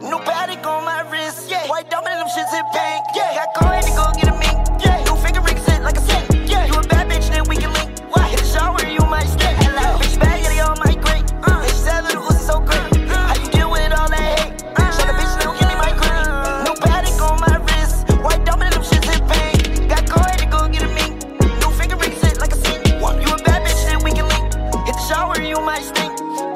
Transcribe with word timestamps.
New 0.00 0.18
Patek 0.18 0.64
on 0.64 0.84
my 0.84 1.02
wrist. 1.10 1.50
Yeah. 1.50 1.68
White 1.68 1.90
diamond, 1.90 2.16
them 2.16 2.26
shits 2.28 2.52
in 2.56 2.64
pink. 2.72 3.04
Yeah. 3.14 3.44
Got 3.44 3.54
coin 3.60 3.82
to 3.82 3.90
go 3.92 4.08
get 4.16 4.28
a 4.32 4.38
mink. 4.38 4.56
Yeah. 4.82 5.04
New 5.04 5.16
finger 5.20 5.42
ring 5.42 5.58
sit 5.58 5.82
like 5.82 5.98
a 5.98 6.00
sink. 6.00 6.48
Yeah. 6.48 6.64
You 6.64 6.80
a 6.80 6.82
bad 6.88 7.10
bitch, 7.10 7.28
then 7.28 7.44
we 7.46 7.56
can 7.56 7.72
link. 7.74 8.00
Why? 8.08 8.28
Hit 8.28 8.38
the 8.38 8.46
shower, 8.46 8.80
you 8.88 9.04
might 9.04 9.28
stink. 9.28 9.58
Hello. 9.60 9.98
Bitch 10.00 10.18
bag, 10.18 10.40
yeah, 10.42 10.48
they 10.48 10.60
all 10.60 10.76
my 10.76 10.94
great. 10.94 11.30
Uh. 11.44 11.60
And 11.60 11.70
she 11.70 11.76
said 11.76 12.00
that 12.02 12.12
the 12.12 12.20
Uzi 12.24 12.40
so 12.40 12.60
great. 12.60 13.10
Uh. 13.10 13.16
How 13.28 13.36
you 13.36 13.50
deal 13.50 13.70
with 13.70 13.92
all 13.92 14.08
that 14.08 14.38
hate? 14.40 14.64
Uh. 14.80 14.90
Show 14.96 15.04
the 15.04 15.12
bitch, 15.12 15.34
now 15.44 15.52
give 15.60 15.68
me 15.68 15.76
my 15.76 15.92
green. 16.00 16.24
New 16.64 16.76
Patek 16.80 17.20
on 17.20 17.36
my 17.44 17.56
wrist. 17.68 18.08
White 18.24 18.44
diamond, 18.46 18.72
and 18.72 18.80
them 18.80 18.84
shits 18.88 19.12
in 19.12 19.20
pink. 19.28 19.92
Got 19.92 20.08
coin 20.08 20.36
to 20.40 20.46
go 20.48 20.68
get 20.72 20.88
a 20.88 20.90
mink. 20.96 21.20
New 21.60 21.70
finger 21.76 21.96
ring 22.00 22.16
sit 22.16 22.40
like 22.40 22.52
a 22.52 22.56
sink. 22.56 22.80
You 22.88 23.28
a 23.28 23.36
bad 23.44 23.60
bitch, 23.60 23.84
then 23.84 24.00
we 24.02 24.12
can 24.16 24.24
link. 24.24 24.56
Hit 24.88 24.96
the 24.96 25.04
shower, 25.04 25.36
you 25.42 25.60
might 25.60 25.84
stink. 25.84 26.11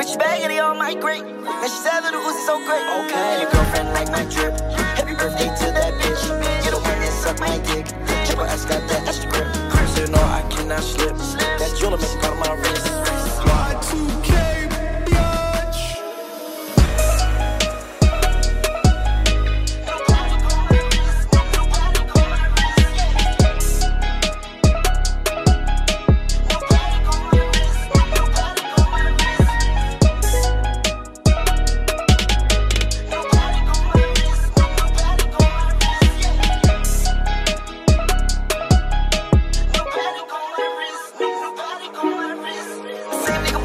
Bitch 0.07 0.19
bag, 0.21 0.41
yeah, 0.41 0.47
they 0.47 0.61
all 0.61 0.73
my 0.77 0.95
great. 0.95 1.23
And 1.23 1.69
she 1.69 1.79
said 1.83 1.99
that 2.03 2.13
the 2.13 2.19
Uzi 2.23 2.47
so 2.47 2.63
great. 2.63 2.87
Okay, 3.11 3.41
your 3.43 3.51
girlfriend 3.51 3.91
like 3.91 4.09
my 4.09 4.23
drip. 4.31 4.55
Happy 4.95 5.15
birthday 5.15 5.51
to 5.51 5.73
that 5.75 5.95
bitch. 5.99 6.23
You 6.65 6.71
the 6.71 6.77
one 6.79 7.01
that 7.03 7.11
suck 7.11 7.41
my 7.41 7.59
dick. 7.67 7.87
Triple 8.25 8.45
S 8.45 8.65
got 8.67 8.87
that 8.87 9.09
extra 9.09 9.29
grip. 9.29 9.51
So 9.97 10.03
you 10.03 10.07
know 10.07 10.23
I 10.23 10.47
cannot 10.49 10.85
slip. 10.85 11.16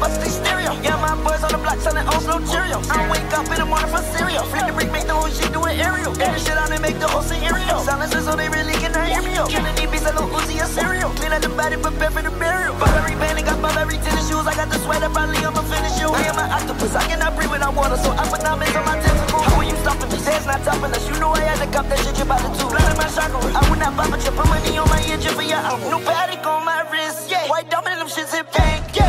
Bust 0.02 0.18
they 0.18 0.34
stereo. 0.34 0.74
Yeah, 0.82 0.98
my 0.98 1.14
boys 1.22 1.42
on 1.46 1.54
the 1.54 1.62
block 1.62 1.78
selling 1.78 2.06
all 2.10 2.18
Oslo 2.18 2.42
Cheerios. 2.50 2.90
I 2.90 3.06
wake 3.06 3.30
up 3.30 3.46
in 3.46 3.58
the 3.62 3.66
morning 3.70 3.86
for 3.94 4.02
cereal. 4.10 4.42
Flip 4.50 4.66
the 4.66 4.74
brick, 4.74 4.90
make 4.90 5.06
the 5.06 5.14
whole 5.14 5.30
shit 5.30 5.54
do 5.54 5.62
an 5.62 5.78
aerial. 5.78 6.10
Every 6.18 6.42
shit 6.42 6.58
on 6.58 6.74
it 6.74 6.82
make 6.82 6.98
the 6.98 7.06
whole 7.06 7.22
scenario. 7.22 7.78
Silencer 7.86 8.20
so 8.26 8.34
they 8.34 8.50
really 8.50 8.74
cannot 8.82 9.06
hear 9.06 9.22
me. 9.22 9.38
Killing 9.46 9.76
these 9.78 9.90
beats 9.94 10.02
like 10.02 10.18
a 10.18 10.26
Uzi 10.26 10.58
or 10.58 10.66
cereal. 10.66 11.10
Clean 11.22 11.30
out 11.30 11.42
the 11.46 11.54
body, 11.54 11.78
prepare 11.78 12.10
for 12.10 12.22
the 12.26 12.34
burial. 12.42 12.74
Burberry 12.82 13.14
bandit, 13.22 13.46
got 13.46 13.62
Burberry 13.62 13.96
tennis 14.02 14.26
shoes. 14.26 14.46
I 14.50 14.54
got 14.58 14.68
the 14.74 14.78
sweater, 14.82 15.08
probably 15.14 15.38
I'ma 15.38 15.62
finish 15.70 15.94
you. 16.02 16.10
I 16.10 16.26
am 16.26 16.38
an 16.42 16.50
octopus, 16.50 16.94
I 16.98 17.06
cannot 17.06 17.38
breathe 17.38 17.54
without 17.54 17.74
water, 17.78 17.98
so 18.02 18.10
I 18.10 18.26
put 18.26 18.42
diamonds 18.42 18.74
on 18.74 18.84
my 18.84 18.98
tentacles. 18.98 19.46
How 19.46 19.62
are 19.62 19.68
you 19.70 19.76
stopping 19.86 20.10
me? 20.10 20.18
Say 20.18 20.34
it's 20.34 20.46
not 20.50 20.60
tough 20.66 20.82
unless 20.82 21.06
you 21.06 21.14
know 21.22 21.30
I 21.30 21.46
had 21.46 21.62
to 21.62 21.68
cop 21.70 21.86
that 21.86 21.98
shit, 22.02 22.18
you 22.18 22.26
about 22.26 22.42
to 22.42 22.50
two. 22.58 22.66
Blood 22.66 22.90
in 22.90 22.98
my 22.98 23.06
chakra. 23.06 23.38
I 23.38 23.60
would 23.70 23.78
not 23.78 23.94
buy, 23.94 24.10
but 24.10 24.20
you 24.26 24.32
put 24.34 24.46
money 24.50 24.78
on 24.82 24.88
my 24.90 25.00
engine 25.06 25.34
for 25.38 25.46
your 25.46 25.62
album. 25.62 25.86
New 25.94 26.02
Patek 26.02 26.42
on 26.42 26.66
my 26.66 26.82
wrist, 26.90 27.30
yeah. 27.30 27.46
White 27.46 27.70
diamond, 27.70 28.02
them 28.02 28.10
shits 28.10 28.34
in 28.34 28.44
pink, 28.50 28.82
yeah. 28.98 29.01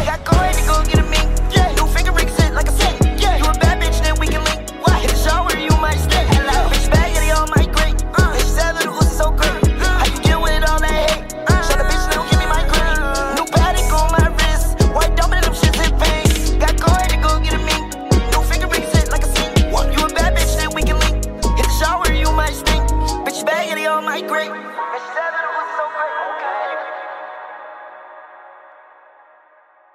break. 24.50 24.73